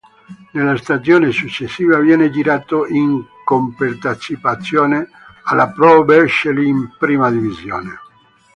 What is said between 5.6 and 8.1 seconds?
Pro Vercelli, in Prima Divisione.